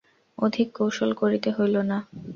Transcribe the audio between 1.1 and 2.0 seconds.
করিতে হইল না।